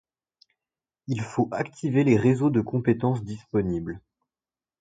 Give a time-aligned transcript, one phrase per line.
[1.05, 4.01] Il faut activer les réseaux de compétences disponibles.